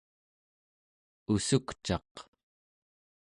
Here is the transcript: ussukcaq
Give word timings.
ussukcaq 1.33 2.13